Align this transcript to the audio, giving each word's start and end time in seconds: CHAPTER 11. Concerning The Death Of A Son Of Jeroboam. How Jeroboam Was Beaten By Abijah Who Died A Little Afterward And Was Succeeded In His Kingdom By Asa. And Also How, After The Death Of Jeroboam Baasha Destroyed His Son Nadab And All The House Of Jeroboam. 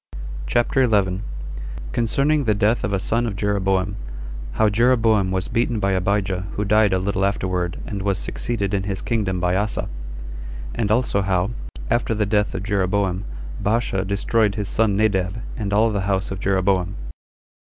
CHAPTER 0.47 0.81
11. 0.81 1.21
Concerning 1.91 2.45
The 2.45 2.55
Death 2.55 2.83
Of 2.83 2.91
A 2.91 2.97
Son 2.97 3.27
Of 3.27 3.35
Jeroboam. 3.35 3.97
How 4.53 4.67
Jeroboam 4.67 5.29
Was 5.29 5.47
Beaten 5.47 5.79
By 5.79 5.91
Abijah 5.91 6.47
Who 6.53 6.65
Died 6.65 6.91
A 6.91 6.97
Little 6.97 7.23
Afterward 7.23 7.77
And 7.85 8.01
Was 8.01 8.17
Succeeded 8.17 8.73
In 8.73 8.81
His 8.85 9.03
Kingdom 9.03 9.39
By 9.39 9.55
Asa. 9.55 9.89
And 10.73 10.89
Also 10.91 11.21
How, 11.21 11.51
After 11.91 12.15
The 12.15 12.25
Death 12.25 12.55
Of 12.55 12.63
Jeroboam 12.63 13.25
Baasha 13.61 14.03
Destroyed 14.03 14.55
His 14.55 14.69
Son 14.69 14.97
Nadab 14.97 15.39
And 15.55 15.71
All 15.71 15.91
The 15.91 16.01
House 16.07 16.31
Of 16.31 16.39
Jeroboam. 16.39 16.95